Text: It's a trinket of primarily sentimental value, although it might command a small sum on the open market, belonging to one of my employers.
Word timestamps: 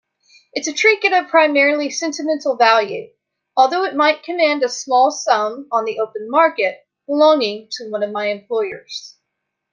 It's 0.53 0.67
a 0.67 0.73
trinket 0.73 1.13
of 1.13 1.27
primarily 1.27 1.91
sentimental 1.91 2.55
value, 2.55 3.11
although 3.55 3.83
it 3.85 3.93
might 3.93 4.23
command 4.23 4.63
a 4.63 4.67
small 4.67 5.11
sum 5.11 5.67
on 5.71 5.85
the 5.85 5.99
open 5.99 6.27
market, 6.27 6.79
belonging 7.05 7.67
to 7.73 7.83
one 7.91 8.01
of 8.01 8.09
my 8.11 8.29
employers. 8.29 9.17